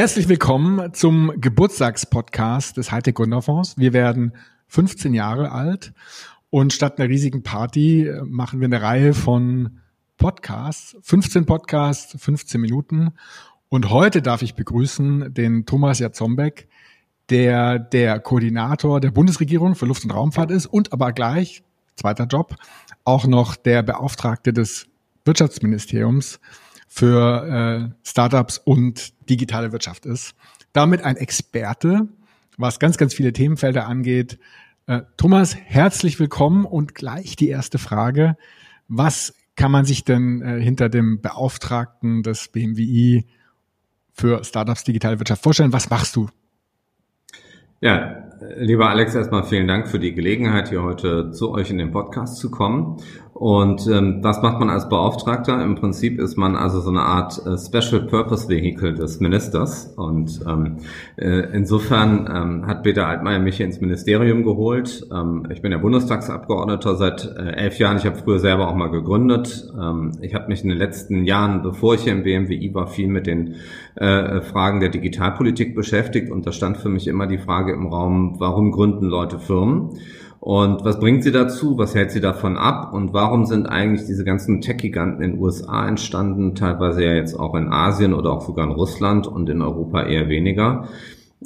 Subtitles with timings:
[0.00, 3.76] Herzlich willkommen zum Geburtstagspodcast des Hightech Gründerfonds.
[3.76, 4.32] Wir werden
[4.68, 5.92] 15 Jahre alt
[6.48, 9.78] und statt einer riesigen Party äh, machen wir eine Reihe von
[10.16, 13.10] Podcasts, 15 Podcasts, 15 Minuten.
[13.68, 16.66] Und heute darf ich begrüßen den Thomas Jatzombeck,
[17.28, 21.62] der der Koordinator der Bundesregierung für Luft- und Raumfahrt ist und aber gleich,
[21.96, 22.56] zweiter Job,
[23.04, 24.86] auch noch der Beauftragte des
[25.26, 26.40] Wirtschaftsministeriums
[26.92, 30.34] für äh, Startups und digitale Wirtschaft ist.
[30.72, 32.08] Damit ein Experte,
[32.58, 34.38] was ganz, ganz viele Themenfelder angeht.
[34.86, 38.36] Äh, Thomas, herzlich willkommen und gleich die erste Frage.
[38.88, 43.24] Was kann man sich denn äh, hinter dem Beauftragten des BMWI
[44.12, 45.72] für Startups digitale Wirtschaft vorstellen?
[45.72, 46.28] Was machst du?
[47.80, 51.92] Ja, lieber Alex, erstmal vielen Dank für die Gelegenheit, hier heute zu euch in den
[51.92, 52.96] Podcast zu kommen.
[53.40, 55.64] Und ähm, was macht man als Beauftragter?
[55.64, 59.94] Im Prinzip ist man also so eine Art äh, Special Purpose Vehicle des Ministers.
[59.96, 60.76] Und ähm,
[61.16, 65.06] äh, insofern ähm, hat Peter Altmaier mich hier ins Ministerium geholt.
[65.10, 67.96] Ähm, ich bin ja Bundestagsabgeordneter seit äh, elf Jahren.
[67.96, 69.72] Ich habe früher selber auch mal gegründet.
[69.74, 73.08] Ähm, ich habe mich in den letzten Jahren, bevor ich hier im BMWI war, viel
[73.08, 73.54] mit den
[73.94, 76.30] äh, Fragen der Digitalpolitik beschäftigt.
[76.30, 79.98] Und da stand für mich immer die Frage im Raum, warum gründen Leute Firmen?
[80.40, 81.76] Und was bringt sie dazu?
[81.76, 82.94] Was hält sie davon ab?
[82.94, 87.54] Und warum sind eigentlich diese ganzen Tech-Giganten in den USA entstanden, teilweise ja jetzt auch
[87.54, 90.88] in Asien oder auch sogar in Russland und in Europa eher weniger?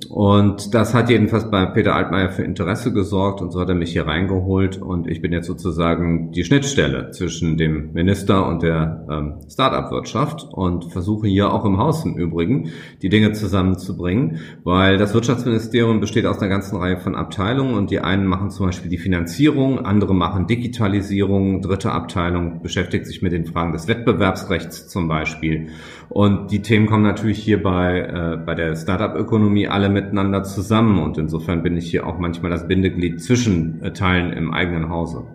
[0.08, 3.92] Und das hat jedenfalls bei Peter Altmaier für Interesse gesorgt und so hat er mich
[3.92, 9.34] hier reingeholt und ich bin jetzt sozusagen die Schnittstelle zwischen dem Minister und der ähm,
[9.48, 12.70] Start-up-Wirtschaft und versuche hier auch im Haus im Übrigen
[13.02, 18.00] die Dinge zusammenzubringen, weil das Wirtschaftsministerium besteht aus einer ganzen Reihe von Abteilungen und die
[18.00, 23.46] einen machen zum Beispiel die Finanzierung, andere machen Digitalisierung, dritte Abteilung beschäftigt sich mit den
[23.46, 25.68] Fragen des Wettbewerbsrechts zum Beispiel
[26.08, 30.98] und die Themen kommen natürlich hier bei, äh, bei der Startup-Ökonomie alle miteinander zusammen.
[30.98, 35.26] Und insofern bin ich hier auch manchmal das Bindeglied zwischen äh, Teilen im eigenen Hause.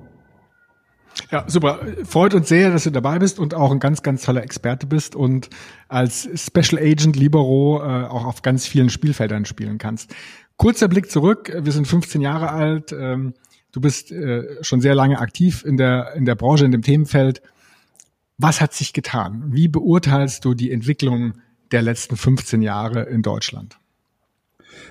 [1.31, 1.79] Ja, super.
[2.05, 5.15] Freut uns sehr, dass du dabei bist und auch ein ganz, ganz toller Experte bist
[5.15, 5.49] und
[5.87, 10.15] als Special Agent Libero äh, auch auf ganz vielen Spielfeldern spielen kannst.
[10.57, 11.51] Kurzer Blick zurück.
[11.61, 12.91] Wir sind 15 Jahre alt.
[12.91, 13.33] Ähm,
[13.71, 17.41] du bist äh, schon sehr lange aktiv in der, in der Branche, in dem Themenfeld.
[18.41, 19.43] Was hat sich getan?
[19.47, 21.33] Wie beurteilst du die Entwicklung
[21.73, 23.77] der letzten 15 Jahre in Deutschland?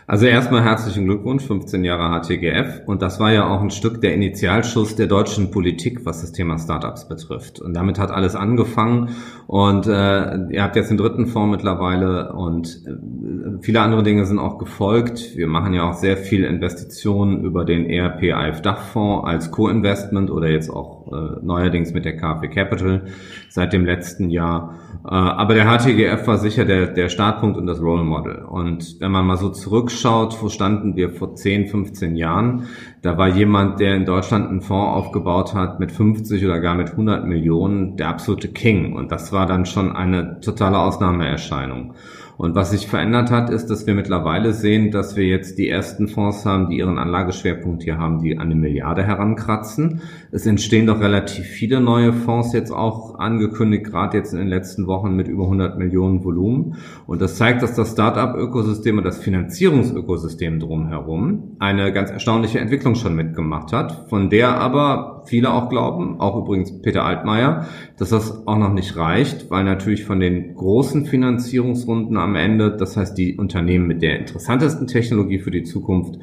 [0.07, 2.83] Also erstmal herzlichen Glückwunsch, 15 Jahre HTGF.
[2.85, 6.59] Und das war ja auch ein Stück der Initialschuss der deutschen Politik, was das Thema
[6.59, 7.59] Startups betrifft.
[7.59, 9.17] Und damit hat alles angefangen.
[9.47, 14.39] Und äh, ihr habt jetzt den dritten Fonds mittlerweile und äh, viele andere Dinge sind
[14.39, 15.37] auch gefolgt.
[15.37, 20.51] Wir machen ja auch sehr viel Investitionen über den ERP IF Dachfonds als Co-Investment oder
[20.51, 23.07] jetzt auch äh, neuerdings mit der KfW Capital
[23.49, 24.75] seit dem letzten Jahr.
[25.05, 28.45] Äh, aber der HTGF war sicher der, der Startpunkt und das Role Model.
[28.45, 32.67] Und wenn man mal so zurückschaut, wo standen wir vor 10, 15 Jahren,
[33.03, 36.91] da war jemand, der in Deutschland einen Fonds aufgebaut hat mit 50 oder gar mit
[36.91, 38.95] 100 Millionen, der absolute King.
[38.97, 41.95] Und das war dann schon eine totale Ausnahmeerscheinung.
[42.39, 46.07] Und was sich verändert hat, ist, dass wir mittlerweile sehen, dass wir jetzt die ersten
[46.07, 50.03] Fonds haben, die ihren Anlageschwerpunkt hier haben, die an eine Milliarde herankratzen.
[50.31, 54.87] Es entstehen doch relativ viele neue Fonds jetzt auch angekündigt, gerade jetzt in den letzten
[54.87, 56.77] Wochen mit über 100 Millionen Volumen.
[57.07, 63.17] Und das zeigt, dass das Start-up-Ökosystem und das Finanzierungsökosystem drumherum eine ganz erstaunliche Entwicklung schon
[63.17, 67.67] mitgemacht hat, von der aber viele auch glauben, auch übrigens Peter Altmaier,
[67.97, 72.99] dass das auch noch nicht reicht, weil natürlich von den großen Finanzierungsrunden am Ende, das
[72.99, 76.19] heißt die Unternehmen mit der interessantesten Technologie für die Zukunft,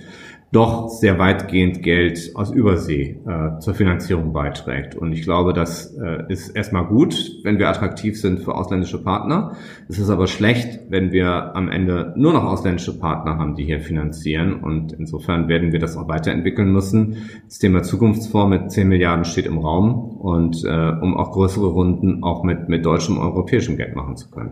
[0.56, 4.96] doch sehr weitgehend Geld aus Übersee äh, zur Finanzierung beiträgt.
[4.96, 9.58] Und ich glaube, das äh, ist erstmal gut, wenn wir attraktiv sind für ausländische Partner.
[9.90, 13.82] Es ist aber schlecht, wenn wir am Ende nur noch ausländische Partner haben, die hier
[13.82, 14.64] finanzieren.
[14.64, 17.18] Und insofern werden wir das auch weiterentwickeln müssen.
[17.48, 22.24] Das Thema Zukunftsfonds mit 10 Milliarden steht im Raum und äh, um auch größere Runden
[22.24, 24.52] auch mit, mit deutschem europäischem Geld machen zu können.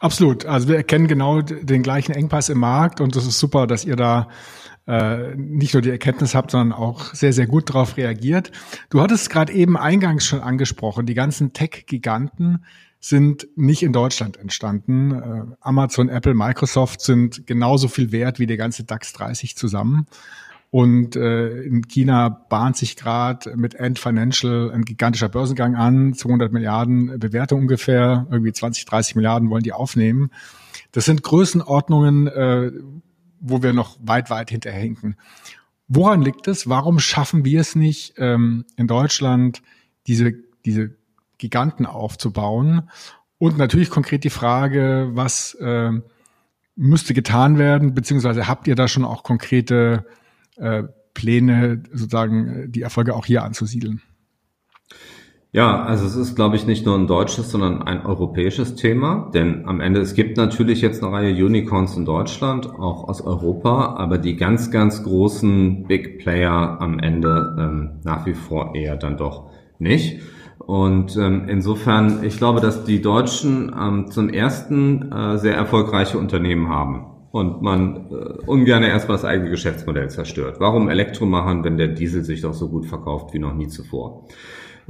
[0.00, 0.44] Absolut.
[0.44, 3.96] Also wir erkennen genau den gleichen Engpass im Markt und das ist super, dass ihr
[3.96, 4.28] da
[4.88, 8.50] äh, nicht nur die Erkenntnis habt, sondern auch sehr, sehr gut darauf reagiert.
[8.88, 12.64] Du hattest gerade eben eingangs schon angesprochen, die ganzen Tech-Giganten
[12.98, 15.12] sind nicht in Deutschland entstanden.
[15.12, 20.06] Äh, Amazon, Apple, Microsoft sind genauso viel wert wie der ganze DAX 30 zusammen.
[20.70, 26.52] Und äh, in China bahnt sich gerade mit Ant Financial ein gigantischer Börsengang an, 200
[26.52, 30.30] Milliarden Bewertung ungefähr, irgendwie 20, 30 Milliarden wollen die aufnehmen.
[30.92, 32.72] Das sind Größenordnungen, äh,
[33.40, 35.16] wo wir noch weit, weit hinterherhinken.
[35.88, 36.68] Woran liegt es?
[36.68, 39.62] Warum schaffen wir es nicht, ähm, in Deutschland
[40.06, 40.90] diese, diese
[41.38, 42.90] Giganten aufzubauen?
[43.38, 45.92] Und natürlich konkret die Frage, was, äh,
[46.78, 50.06] müsste getan werden, beziehungsweise habt ihr da schon auch konkrete
[50.56, 54.00] äh, Pläne, sozusagen die Erfolge auch hier anzusiedeln?
[55.50, 59.30] Ja, also es ist, glaube ich, nicht nur ein deutsches, sondern ein europäisches Thema.
[59.32, 63.94] Denn am Ende, es gibt natürlich jetzt eine Reihe Unicorns in Deutschland, auch aus Europa,
[63.96, 69.16] aber die ganz, ganz großen Big Player am Ende ähm, nach wie vor eher dann
[69.16, 70.20] doch nicht.
[70.58, 76.68] Und ähm, insofern, ich glaube, dass die Deutschen ähm, zum ersten äh, sehr erfolgreiche Unternehmen
[76.68, 80.56] haben und man äh, ungern erstmal das eigene Geschäftsmodell zerstört.
[80.58, 84.26] Warum Elektro machen, wenn der Diesel sich doch so gut verkauft wie noch nie zuvor?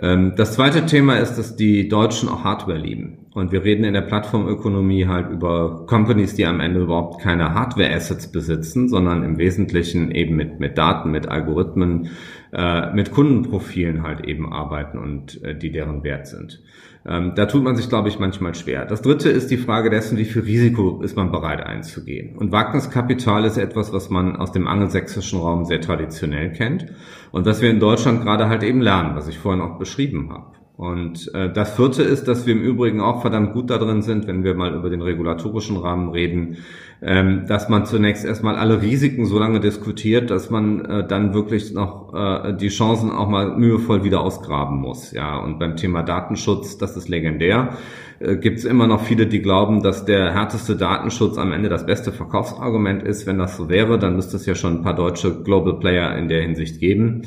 [0.00, 3.26] Ähm, das zweite Thema ist, dass die Deutschen auch Hardware lieben.
[3.34, 8.32] Und wir reden in der Plattformökonomie halt über Companies, die am Ende überhaupt keine Hardware-Assets
[8.32, 12.10] besitzen, sondern im Wesentlichen eben mit, mit Daten, mit Algorithmen,
[12.52, 16.62] äh, mit Kundenprofilen halt eben arbeiten und äh, die deren Wert sind.
[17.06, 18.84] Ähm, da tut man sich, glaube ich, manchmal schwer.
[18.84, 22.36] Das dritte ist die Frage dessen, wie viel Risiko ist man bereit einzugehen.
[22.36, 26.86] Und Wagniskapital ist etwas, was man aus dem angelsächsischen Raum sehr traditionell kennt
[27.30, 30.58] und was wir in Deutschland gerade halt eben lernen, was ich vorhin auch beschrieben habe.
[30.78, 34.28] Und äh, das vierte ist, dass wir im Übrigen auch verdammt gut da drin sind,
[34.28, 36.58] wenn wir mal über den regulatorischen Rahmen reden,
[37.00, 41.72] ähm, dass man zunächst erstmal alle Risiken so lange diskutiert, dass man äh, dann wirklich
[41.72, 45.12] noch äh, die Chancen auch mal mühevoll wieder ausgraben muss.
[45.12, 47.76] Ja, und beim Thema Datenschutz, das ist legendär,
[48.18, 51.86] äh, gibt es immer noch viele, die glauben, dass der härteste Datenschutz am Ende das
[51.86, 53.26] beste Verkaufsargument ist.
[53.26, 56.28] Wenn das so wäre, dann müsste es ja schon ein paar deutsche Global Player in
[56.28, 57.22] der Hinsicht geben.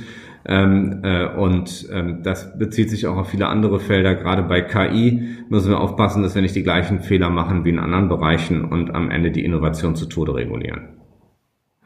[0.45, 4.15] Ähm, äh, und ähm, das bezieht sich auch auf viele andere Felder.
[4.15, 7.79] Gerade bei KI müssen wir aufpassen, dass wir nicht die gleichen Fehler machen wie in
[7.79, 10.89] anderen Bereichen und am Ende die Innovation zu Tode regulieren.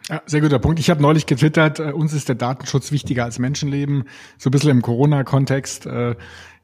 [0.10, 0.80] Ja, sehr guter Punkt.
[0.80, 4.04] Ich habe neulich getwittert, äh, uns ist der Datenschutz wichtiger als Menschenleben.
[4.38, 5.88] So ein bisschen im Corona-Kontext.
[5.88, 6.16] Äh,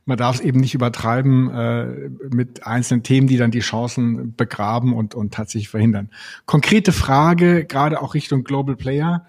[0.06, 4.94] man darf es eben nicht übertreiben äh, mit einzelnen Themen, die dann die Chancen begraben
[4.94, 6.10] und, und tatsächlich verhindern.
[6.46, 9.26] Konkrete Frage, gerade auch Richtung Global Player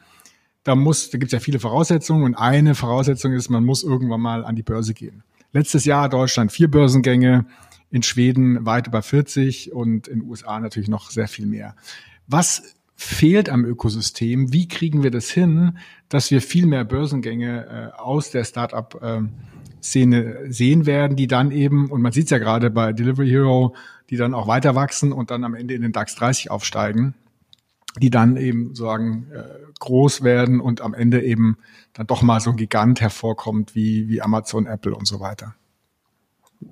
[0.65, 4.21] da muss, da gibt es ja viele Voraussetzungen und eine Voraussetzung ist, man muss irgendwann
[4.21, 5.23] mal an die Börse gehen.
[5.53, 7.47] Letztes Jahr Deutschland vier Börsengänge,
[7.91, 11.77] in Schweden weit über 40 und in den USA natürlich noch sehr viel mehr.
[12.27, 14.53] Was fehlt am Ökosystem?
[14.53, 15.77] Wie kriegen wir das hin,
[16.09, 21.91] dass wir viel mehr Börsengänge äh, aus der Startup-Szene äh, sehen werden, die dann eben,
[21.91, 23.75] und man sieht es ja gerade bei Delivery Hero,
[24.09, 27.15] die dann auch weiter wachsen und dann am Ende in den DAX 30 aufsteigen,
[28.01, 29.43] die dann eben sagen, äh,
[29.81, 31.59] groß werden und am Ende eben
[31.93, 35.55] dann doch mal so ein Gigant hervorkommt wie, wie Amazon, Apple und so weiter.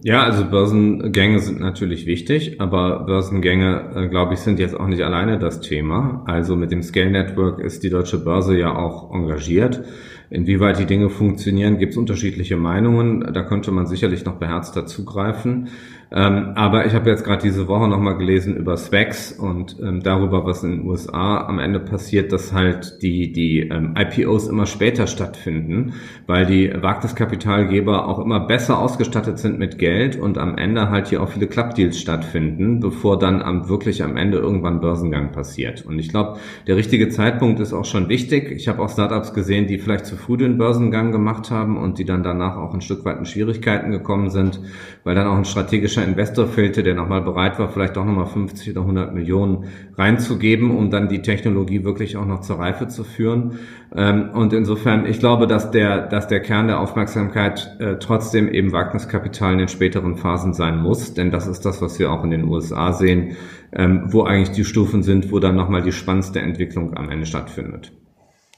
[0.02, 5.02] Ja, also Börsengänge sind natürlich wichtig, aber Börsengänge, äh, glaube ich, sind jetzt auch nicht
[5.02, 6.22] alleine das Thema.
[6.26, 9.82] Also mit dem Scale Network ist die deutsche Börse ja auch engagiert.
[10.30, 13.32] Inwieweit die Dinge funktionieren, gibt es unterschiedliche Meinungen.
[13.32, 15.68] Da könnte man sicherlich noch beherzter zugreifen.
[16.12, 20.44] Ähm, aber ich habe jetzt gerade diese Woche nochmal gelesen über Specs und ähm, darüber,
[20.44, 25.06] was in den USA am Ende passiert, dass halt die, die ähm, IPOs immer später
[25.06, 25.94] stattfinden,
[26.26, 31.22] weil die Wagniskapitalgeber auch immer besser ausgestattet sind mit Geld und am Ende halt hier
[31.22, 35.86] auch viele Clubdeals stattfinden, bevor dann am, wirklich am Ende irgendwann Börsengang passiert.
[35.86, 38.50] Und ich glaube, der richtige Zeitpunkt ist auch schon wichtig.
[38.50, 42.04] Ich habe auch Startups gesehen, die vielleicht zu früh den Börsengang gemacht haben und die
[42.04, 44.60] dann danach auch ein Stück weit in Schwierigkeiten gekommen sind,
[45.02, 48.70] weil dann auch ein strategischer Investor fehlte, der nochmal bereit war, vielleicht auch nochmal 50
[48.70, 49.64] oder 100 Millionen
[49.96, 53.58] reinzugeben, um dann die Technologie wirklich auch noch zur Reife zu führen.
[53.94, 58.72] Ähm, und insofern, ich glaube, dass der, dass der Kern der Aufmerksamkeit äh, trotzdem eben
[58.72, 62.30] Wagniskapital in den späteren Phasen sein muss, denn das ist das, was wir auch in
[62.30, 63.36] den USA sehen,
[63.72, 67.92] ähm, wo eigentlich die Stufen sind, wo dann nochmal die spannendste Entwicklung am Ende stattfindet.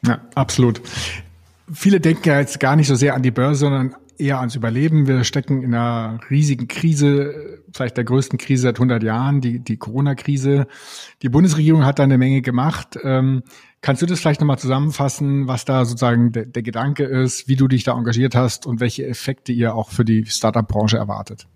[0.04, 0.80] Ja, absolut.
[1.70, 5.06] Viele denken ja jetzt gar nicht so sehr an die Börse, sondern eher ans Überleben.
[5.06, 9.76] Wir stecken in einer riesigen Krise, vielleicht der größten Krise seit 100 Jahren, die, die
[9.76, 10.66] Corona-Krise.
[11.22, 12.98] Die Bundesregierung hat da eine Menge gemacht.
[13.02, 13.42] Ähm,
[13.80, 17.68] kannst du das vielleicht nochmal zusammenfassen, was da sozusagen der, der Gedanke ist, wie du
[17.68, 21.46] dich da engagiert hast und welche Effekte ihr auch für die Startup-Branche erwartet?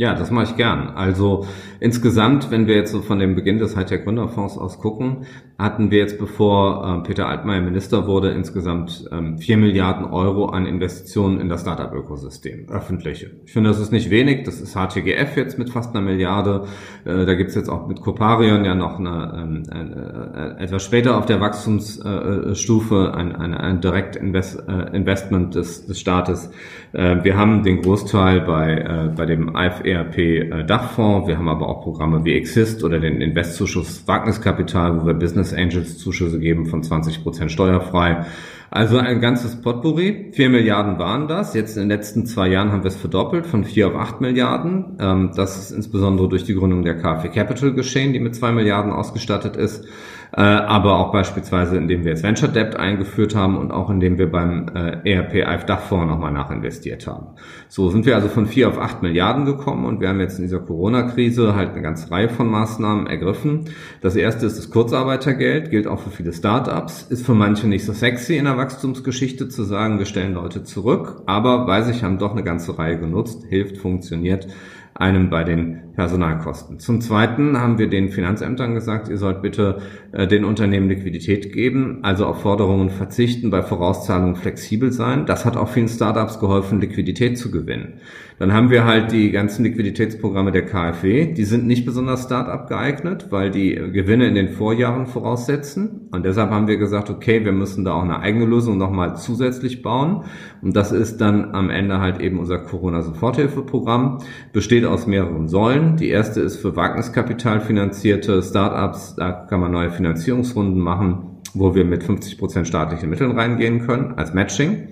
[0.00, 0.94] Ja, das mache ich gern.
[0.96, 1.44] Also
[1.78, 5.26] insgesamt, wenn wir jetzt so von dem Beginn des Hightech Gründerfonds aus gucken,
[5.58, 10.64] hatten wir jetzt, bevor äh, Peter Altmaier Minister wurde, insgesamt ähm, 4 Milliarden Euro an
[10.64, 13.32] Investitionen in das Startup-Ökosystem, öffentliche.
[13.44, 14.44] Ich finde, das ist nicht wenig.
[14.44, 16.64] Das ist HTGF jetzt mit fast einer Milliarde.
[17.04, 21.18] Äh, da gibt's jetzt auch mit Coparion ja noch eine, ähm, eine, äh, etwas später
[21.18, 26.50] auf der Wachstumsstufe ein, ein, ein Direktinvestment äh, des, des Staates.
[26.92, 31.28] Äh, wir haben den Großteil bei, äh, bei dem IFE ERP Dachfonds.
[31.28, 35.98] Wir haben aber auch Programme wie Exist oder den Investzuschuss Wagniskapital, wo wir Business Angels
[35.98, 38.24] Zuschüsse geben von 20 Prozent steuerfrei.
[38.72, 40.30] Also ein ganzes Potpourri.
[40.32, 41.54] Vier Milliarden waren das.
[41.54, 44.96] Jetzt in den letzten zwei Jahren haben wir es verdoppelt von vier auf acht Milliarden.
[45.00, 48.92] Ähm, das ist insbesondere durch die Gründung der KfW Capital geschehen, die mit zwei Milliarden
[48.92, 49.86] ausgestattet ist.
[50.32, 54.30] Äh, aber auch beispielsweise, indem wir jetzt Venture Debt eingeführt haben und auch indem wir
[54.30, 57.28] beim äh, ERP IF Dachfonds nochmal nachinvestiert haben.
[57.68, 60.44] So sind wir also von vier auf acht Milliarden gekommen und wir haben jetzt in
[60.44, 63.70] dieser Corona-Krise halt eine ganze Reihe von Maßnahmen ergriffen.
[64.00, 67.92] Das erste ist das Kurzarbeitergeld, gilt auch für viele Startups, ist für manche nicht so
[67.92, 72.32] sexy in der Wachstumsgeschichte zu sagen, wir stellen Leute zurück, aber weiß ich, haben doch
[72.32, 74.46] eine ganze Reihe genutzt, hilft, funktioniert
[74.94, 76.78] einem bei den Personalkosten.
[76.78, 81.98] Zum Zweiten haben wir den Finanzämtern gesagt, ihr sollt bitte äh, den Unternehmen Liquidität geben,
[82.00, 85.26] also auf Forderungen verzichten, bei Vorauszahlungen flexibel sein.
[85.26, 88.00] Das hat auch vielen Startups geholfen, Liquidität zu gewinnen.
[88.40, 91.34] Dann haben wir halt die ganzen Liquiditätsprogramme der KfW.
[91.34, 96.08] Die sind nicht besonders Startup geeignet, weil die Gewinne in den Vorjahren voraussetzen.
[96.10, 99.82] Und deshalb haben wir gesagt, okay, wir müssen da auch eine eigene Lösung nochmal zusätzlich
[99.82, 100.24] bauen.
[100.62, 104.20] Und das ist dann am Ende halt eben unser Corona-Soforthilfeprogramm.
[104.54, 105.89] Besteht aus mehreren Säulen.
[105.98, 109.16] Die erste ist für Wagniskapital finanzierte Startups.
[109.16, 114.14] Da kann man neue Finanzierungsrunden machen, wo wir mit 50 Prozent staatlichen Mitteln reingehen können
[114.16, 114.88] als Matching.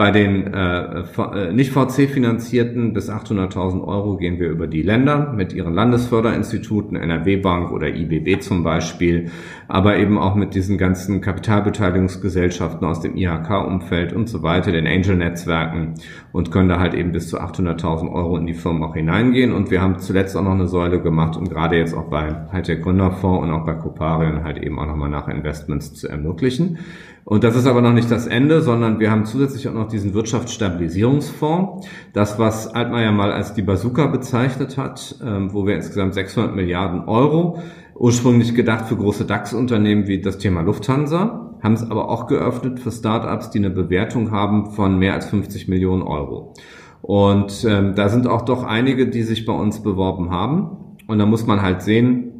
[0.00, 5.52] Bei den äh, äh nicht VC-finanzierten bis 800.000 Euro gehen wir über die Länder mit
[5.52, 9.30] ihren Landesförderinstituten, NRW-Bank oder IBB zum Beispiel,
[9.68, 15.96] aber eben auch mit diesen ganzen Kapitalbeteiligungsgesellschaften aus dem IHK-Umfeld und so weiter, den Angel-Netzwerken
[16.32, 19.52] und können da halt eben bis zu 800.000 Euro in die Firmen auch hineingehen.
[19.52, 22.68] Und wir haben zuletzt auch noch eine Säule gemacht, um gerade jetzt auch bei halt
[22.68, 26.78] der Gründerfonds und auch bei Coparion halt eben auch nochmal nach Investments zu ermöglichen.
[27.24, 30.14] Und das ist aber noch nicht das Ende, sondern wir haben zusätzlich auch noch diesen
[30.14, 31.86] Wirtschaftsstabilisierungsfonds.
[32.12, 37.02] Das, was Altmaier mal als die Bazooka bezeichnet hat, ähm, wo wir insgesamt 600 Milliarden
[37.08, 37.60] Euro,
[37.94, 42.90] ursprünglich gedacht für große DAX-Unternehmen wie das Thema Lufthansa, haben es aber auch geöffnet für
[42.90, 46.54] Startups, die eine Bewertung haben von mehr als 50 Millionen Euro.
[47.02, 50.96] Und ähm, da sind auch doch einige, die sich bei uns beworben haben.
[51.06, 52.30] Und da muss man halt sehen,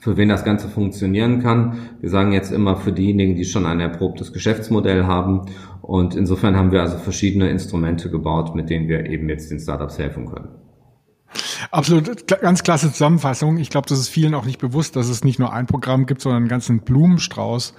[0.00, 1.78] für wen das Ganze funktionieren kann.
[2.00, 5.46] Wir sagen jetzt immer für diejenigen, die schon ein erprobtes Geschäftsmodell haben.
[5.80, 9.98] Und insofern haben wir also verschiedene Instrumente gebaut, mit denen wir eben jetzt den Startups
[9.98, 10.48] helfen können.
[11.70, 13.56] Absolut, ganz klasse Zusammenfassung.
[13.56, 16.20] Ich glaube, das ist vielen auch nicht bewusst, dass es nicht nur ein Programm gibt,
[16.20, 17.74] sondern einen ganzen Blumenstrauß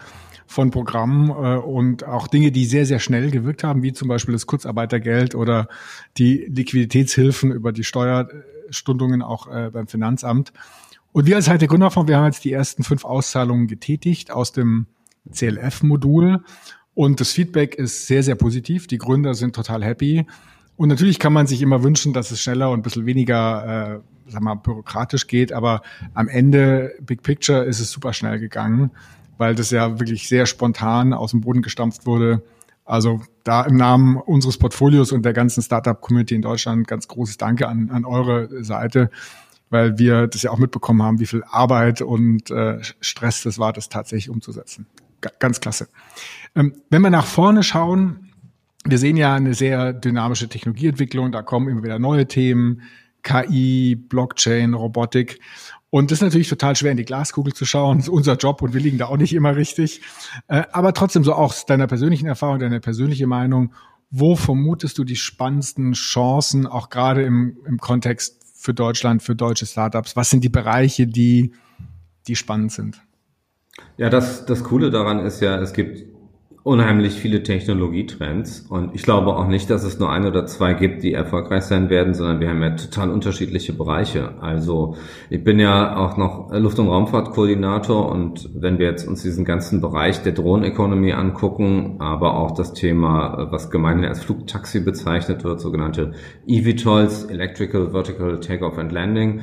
[0.48, 4.34] von Programmen äh, und auch Dinge, die sehr, sehr schnell gewirkt haben, wie zum Beispiel
[4.34, 5.68] das Kurzarbeitergeld oder
[6.18, 10.54] die Liquiditätshilfen über die Steuerstundungen auch äh, beim Finanzamt.
[11.12, 14.88] Und wir als Heite Gründerfonds, wir haben jetzt die ersten fünf Auszahlungen getätigt aus dem
[15.32, 16.44] CLF-Modul.
[16.94, 18.88] Und das Feedback ist sehr, sehr positiv.
[18.88, 20.26] Die Gründer sind total happy.
[20.78, 24.32] Und natürlich kann man sich immer wünschen, dass es schneller und ein bisschen weniger, äh,
[24.32, 25.54] sag mal, bürokratisch geht.
[25.54, 25.82] Aber
[26.14, 28.92] am Ende, Big Picture, ist es super schnell gegangen,
[29.38, 32.44] weil das ja wirklich sehr spontan aus dem Boden gestampft wurde.
[32.84, 37.68] Also da im Namen unseres Portfolios und der ganzen Startup-Community in Deutschland ganz großes Danke
[37.68, 39.10] an, an eure Seite
[39.70, 43.74] weil wir das ja auch mitbekommen haben, wie viel Arbeit und äh, Stress das war,
[43.74, 44.88] das tatsächlich umzusetzen.
[45.22, 45.88] G ganz klasse.
[46.56, 48.32] Ähm, wenn wir nach vorne schauen,
[48.86, 52.84] wir sehen ja eine sehr dynamische Technologieentwicklung, da kommen immer wieder neue Themen,
[53.24, 55.40] KI, Blockchain, Robotik.
[55.96, 58.00] Und das ist natürlich total schwer, in die Glaskugel zu schauen.
[58.00, 60.02] Das ist unser Job und wir liegen da auch nicht immer richtig.
[60.50, 63.72] Äh, aber trotzdem so auch deiner persönlichen Erfahrung, deine persönliche Meinung.
[64.12, 69.66] Wo vermutest du die spannendsten Chancen, auch gerade im, im Kontext für Deutschland, für deutsche
[69.66, 70.18] Startups?
[70.18, 71.54] Was sind die Bereiche, die,
[72.28, 73.02] die spannend sind?
[73.96, 76.14] Ja, das, das Coole daran ist ja, es gibt
[76.66, 81.04] unheimlich viele Technologietrends und ich glaube auch nicht, dass es nur ein oder zwei gibt,
[81.04, 84.34] die erfolgreich sein werden, sondern wir haben ja total unterschiedliche Bereiche.
[84.42, 84.96] Also
[85.30, 89.80] ich bin ja auch noch Luft- und Raumfahrtkoordinator und wenn wir jetzt uns diesen ganzen
[89.80, 96.14] Bereich der Drohneneconomy angucken, aber auch das Thema, was gemeinhin als Flugtaxi bezeichnet wird, sogenannte
[96.48, 99.42] eVTOLs, Electrical Vertical Takeoff and Landing,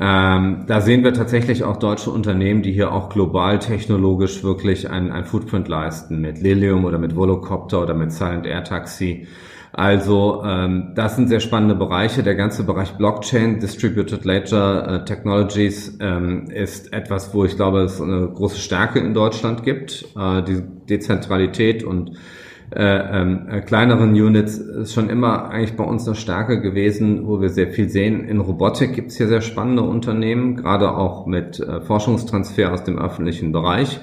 [0.00, 5.12] ähm, da sehen wir tatsächlich auch deutsche Unternehmen, die hier auch global technologisch wirklich ein,
[5.12, 9.26] ein Footprint leisten, mit Lilium oder mit Volocopter oder mit Silent Air Taxi.
[9.74, 12.22] Also ähm, das sind sehr spannende Bereiche.
[12.22, 18.00] Der ganze Bereich Blockchain, Distributed Ledger äh, Technologies ähm, ist etwas, wo ich glaube, es
[18.00, 20.04] eine große Stärke in Deutschland gibt.
[20.14, 22.18] Äh, die Dezentralität und
[22.74, 27.40] äh, ähm, äh, kleineren Units ist schon immer eigentlich bei uns eine Stärke gewesen, wo
[27.40, 28.24] wir sehr viel sehen.
[28.24, 32.98] In Robotik gibt es hier sehr spannende Unternehmen, gerade auch mit äh, Forschungstransfer aus dem
[32.98, 34.00] öffentlichen Bereich.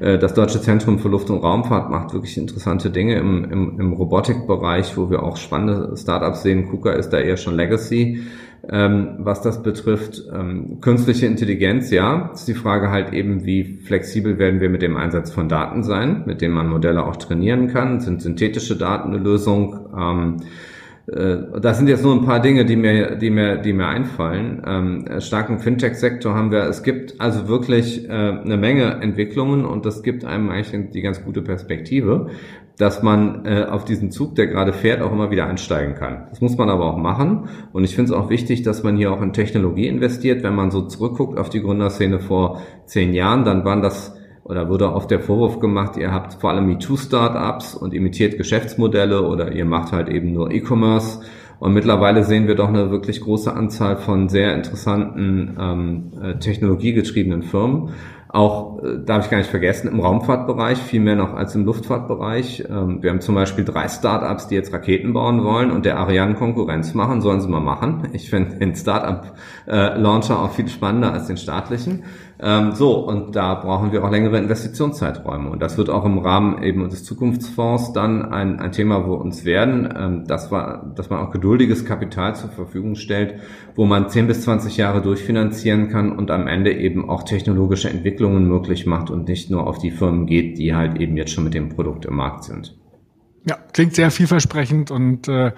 [0.00, 3.92] Äh, das Deutsche Zentrum für Luft- und Raumfahrt macht wirklich interessante Dinge im, im, im
[3.92, 6.68] Robotikbereich, wo wir auch spannende Startups sehen.
[6.68, 8.22] KUKA ist da eher schon Legacy.
[8.70, 10.22] Ähm, was das betrifft.
[10.32, 14.96] Ähm, künstliche Intelligenz, ja, ist die Frage halt eben, wie flexibel werden wir mit dem
[14.96, 18.00] Einsatz von Daten sein, mit denen man Modelle auch trainieren kann.
[18.00, 19.78] Sind synthetische Daten eine Lösung?
[19.98, 20.36] Ähm,
[21.06, 24.62] äh, das sind jetzt nur ein paar Dinge, die mir, die mir, die mir einfallen.
[24.64, 26.64] Ähm, starken Fintech-Sektor haben wir.
[26.64, 31.24] Es gibt also wirklich äh, eine Menge Entwicklungen und das gibt einem eigentlich die ganz
[31.24, 32.30] gute Perspektive,
[32.78, 36.26] dass man äh, auf diesen Zug, der gerade fährt, auch immer wieder einsteigen kann.
[36.30, 37.48] Das muss man aber auch machen.
[37.72, 40.42] Und ich finde es auch wichtig, dass man hier auch in Technologie investiert.
[40.42, 44.92] Wenn man so zurückguckt auf die Gründerszene vor zehn Jahren, dann waren das oder wurde
[44.92, 49.92] oft der Vorwurf gemacht, ihr habt vor allem MeToo-Startups und imitiert Geschäftsmodelle oder ihr macht
[49.92, 51.20] halt eben nur E-Commerce.
[51.60, 57.44] Und mittlerweile sehen wir doch eine wirklich große Anzahl von sehr interessanten ähm, äh, technologiegetriebenen
[57.44, 57.90] Firmen.
[58.32, 62.64] Auch, äh, darf ich gar nicht vergessen, im Raumfahrtbereich, viel mehr noch als im Luftfahrtbereich.
[62.66, 66.34] Ähm, wir haben zum Beispiel drei Startups, die jetzt Raketen bauen wollen und der Ariane
[66.34, 68.08] Konkurrenz machen, sollen sie mal machen.
[68.14, 72.04] Ich finde den Startup-Launcher äh, auch viel spannender als den staatlichen.
[72.44, 75.48] Ähm, so, und da brauchen wir auch längere Investitionszeiträume.
[75.48, 79.44] Und das wird auch im Rahmen eben des Zukunftsfonds dann ein, ein Thema, wo uns
[79.44, 83.36] werden, ähm, das war, dass man auch geduldiges Kapital zur Verfügung stellt,
[83.76, 88.48] wo man 10 bis 20 Jahre durchfinanzieren kann und am Ende eben auch technologische Entwicklungen
[88.48, 91.54] möglich macht und nicht nur auf die Firmen geht, die halt eben jetzt schon mit
[91.54, 92.76] dem Produkt im Markt sind.
[93.44, 95.52] Ja, klingt sehr vielversprechend und äh,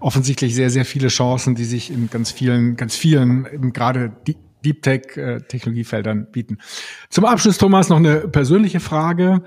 [0.00, 4.36] offensichtlich sehr, sehr viele Chancen, die sich in ganz vielen, ganz vielen, eben gerade die
[4.64, 6.58] Deep Tech äh, Technologiefeldern bieten.
[7.08, 9.42] Zum Abschluss, Thomas, noch eine persönliche Frage.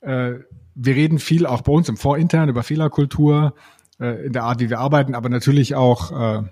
[0.00, 0.34] Äh,
[0.74, 3.54] wir reden viel auch bei uns im Vorintern über Fehlerkultur,
[3.98, 6.42] äh, in der Art, wie wir arbeiten, aber natürlich auch äh,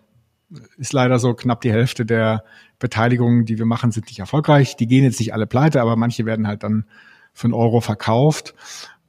[0.76, 2.44] ist leider so knapp die Hälfte der
[2.78, 4.76] Beteiligungen, die wir machen, sind nicht erfolgreich.
[4.76, 6.84] Die gehen jetzt nicht alle pleite, aber manche werden halt dann
[7.32, 8.54] für einen Euro verkauft.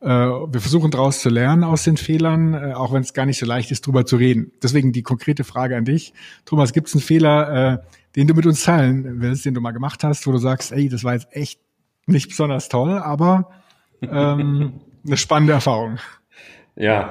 [0.05, 3.39] Äh, wir versuchen daraus zu lernen aus den Fehlern, äh, auch wenn es gar nicht
[3.39, 4.51] so leicht ist, drüber zu reden.
[4.61, 6.13] Deswegen die konkrete Frage an dich.
[6.45, 7.77] Thomas, gibt es einen Fehler, äh,
[8.15, 10.89] den du mit uns teilen willst, den du mal gemacht hast, wo du sagst, ey,
[10.89, 11.59] das war jetzt echt
[12.05, 13.49] nicht besonders toll, aber
[14.03, 14.73] ähm,
[15.07, 15.97] eine spannende Erfahrung.
[16.77, 17.09] Ja,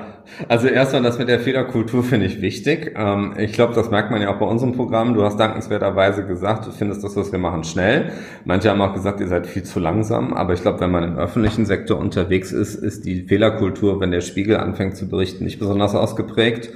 [0.49, 2.95] also erstmal das mit der Fehlerkultur finde ich wichtig.
[2.99, 5.15] Ähm, ich glaube, das merkt man ja auch bei unserem Programm.
[5.15, 8.13] Du hast dankenswerterweise gesagt, du findest das, was wir machen, schnell.
[8.45, 10.35] Manche haben auch gesagt, ihr seid viel zu langsam.
[10.35, 14.21] Aber ich glaube, wenn man im öffentlichen Sektor unterwegs ist, ist die Fehlerkultur, wenn der
[14.21, 16.69] Spiegel anfängt zu berichten, nicht besonders ausgeprägt.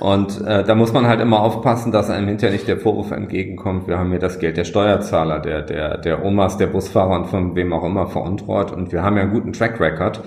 [0.00, 3.86] Und äh, da muss man halt immer aufpassen, dass einem hinterher nicht der Vorwurf entgegenkommt.
[3.86, 7.54] Wir haben hier das Geld der Steuerzahler, der, der, der Omas, der Busfahrer und von
[7.54, 8.72] wem auch immer veruntreut.
[8.72, 10.22] Und wir haben ja einen guten Track Record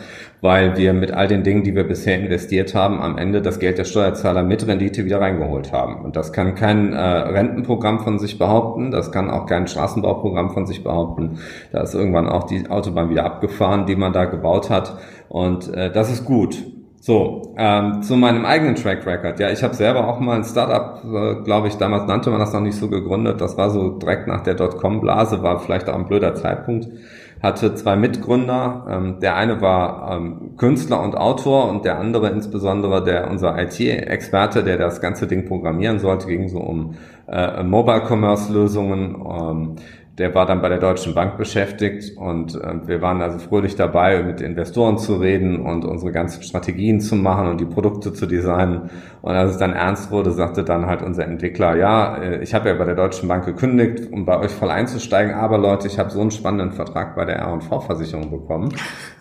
[0.46, 3.80] weil wir mit all den Dingen, die wir bisher investiert haben, am Ende das Geld
[3.80, 6.06] der Steuerzahler mit Rendite wieder reingeholt haben.
[6.06, 10.68] Und das kann kein äh, Rentenprogramm von sich behaupten, das kann auch kein Straßenbauprogramm von
[10.68, 11.40] sich behaupten.
[11.72, 15.00] Da ist irgendwann auch die Autobahn wieder abgefahren, die man da gebaut hat.
[15.30, 16.64] Und äh, das ist gut.
[17.02, 19.40] So, ähm, zu meinem eigenen Track Record.
[19.40, 22.54] Ja, ich habe selber auch mal ein Startup, äh, glaube ich, damals nannte man das
[22.54, 23.42] noch nicht so gegründet.
[23.42, 26.88] Das war so direkt nach der Dotcom-Blase, war vielleicht auch ein blöder Zeitpunkt
[27.46, 28.86] hatte zwei Mitgründer.
[28.90, 34.64] Ähm, der eine war ähm, Künstler und Autor und der andere insbesondere der unser IT-Experte,
[34.64, 36.96] der das ganze Ding programmieren sollte, ging so um
[37.28, 39.16] äh, Mobile Commerce Lösungen.
[39.16, 39.76] Ähm,
[40.18, 44.24] der war dann bei der Deutschen Bank beschäftigt und äh, wir waren also fröhlich dabei,
[44.24, 48.90] mit Investoren zu reden und unsere ganzen Strategien zu machen und die Produkte zu designen.
[49.26, 52.70] Und als es dann ernst wurde, sagte dann halt unser Entwickler, ja, äh, ich habe
[52.70, 56.12] ja bei der Deutschen Bank gekündigt, um bei euch voll einzusteigen, aber Leute, ich habe
[56.12, 58.70] so einen spannenden Vertrag bei der R&V-Versicherung bekommen,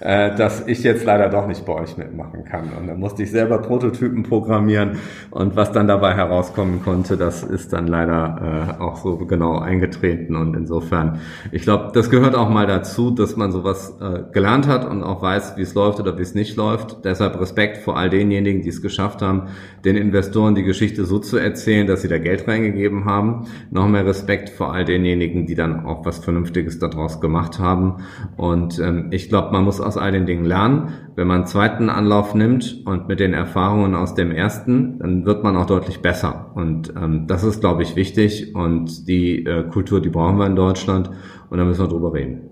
[0.00, 2.64] äh, dass ich jetzt leider doch nicht bei euch mitmachen kann.
[2.78, 4.98] Und dann musste ich selber Prototypen programmieren
[5.30, 10.36] und was dann dabei herauskommen konnte, das ist dann leider äh, auch so genau eingetreten
[10.36, 13.96] und insofern ich glaube, das gehört auch mal dazu, dass man sowas
[14.32, 17.04] gelernt hat und auch weiß, wie es läuft oder wie es nicht läuft.
[17.04, 19.48] Deshalb Respekt vor all denjenigen, die es geschafft haben,
[19.84, 23.46] den Investoren die Geschichte so zu erzählen, dass sie da Geld reingegeben haben.
[23.70, 28.04] Noch mehr Respekt vor all denjenigen, die dann auch was Vernünftiges daraus gemacht haben.
[28.36, 30.94] Und ähm, ich glaube, man muss aus all den Dingen lernen.
[31.14, 35.44] Wenn man einen zweiten Anlauf nimmt und mit den Erfahrungen aus dem ersten, dann wird
[35.44, 36.50] man auch deutlich besser.
[36.54, 38.54] Und ähm, das ist, glaube ich, wichtig.
[38.54, 40.54] Und die äh, Kultur, die brauchen wir in.
[40.54, 41.10] Deutschland
[41.50, 42.50] und da müssen wir drüber reden.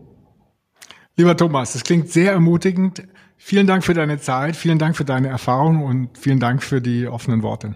[1.17, 3.07] Lieber Thomas, das klingt sehr ermutigend.
[3.45, 7.09] Vielen Dank für deine Zeit, vielen Dank für deine Erfahrung und vielen Dank für die
[7.09, 7.75] offenen Worte.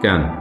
[0.00, 0.32] Gerne.